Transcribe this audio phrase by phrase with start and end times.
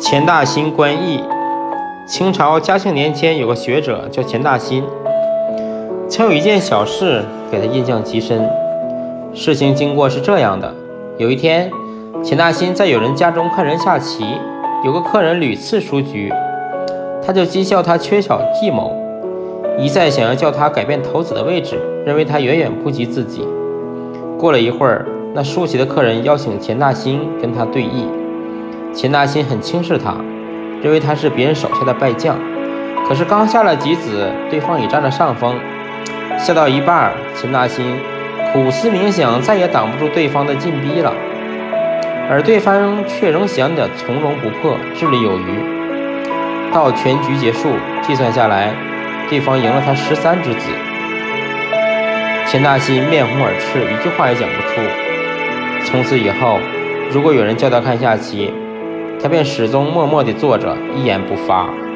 [0.00, 1.22] 钱大新观义。
[2.06, 4.82] 清朝嘉庆年间，有个学者叫钱大新，
[6.08, 7.22] 曾有一件小事
[7.52, 8.48] 给他印象极深。
[9.34, 10.74] 事情经过是这样的：
[11.18, 11.70] 有一天，
[12.24, 14.24] 钱大新在有人家中看人下棋，
[14.82, 16.32] 有个客人屡次输局，
[17.24, 18.90] 他就讥笑他缺少计谋，
[19.78, 23.46] 一再想要叫他改变头子的位置，认为他远远不及自己。
[24.38, 28.06] 过了一会儿，那输棋的客人邀请钱大新跟他对弈，
[28.92, 30.14] 钱大新很轻视他。
[30.82, 32.34] 认为他是别人手下的败将，
[33.06, 35.54] 可是刚下了几子，对方已占了上风。
[36.38, 37.84] 下到一半，钱大新
[38.50, 41.12] 苦思冥想，再也挡不住对方的进逼了，
[42.30, 46.72] 而对方却仍显得从容不迫，智力有余。
[46.72, 47.68] 到全局结束，
[48.00, 48.72] 计算下来，
[49.28, 50.70] 对方赢了他十三之子。
[52.46, 54.80] 钱大新面红耳赤，一句话也讲不出。
[55.84, 56.58] 从此以后，
[57.12, 58.50] 如果有人叫他看下棋，
[59.22, 61.89] 他便始终默默地坐着，一言不发。